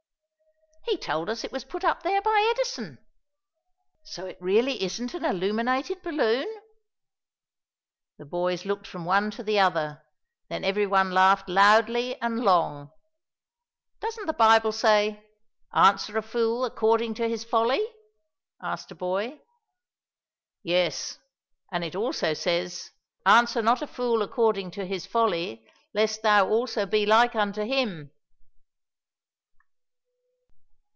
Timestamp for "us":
1.29-1.45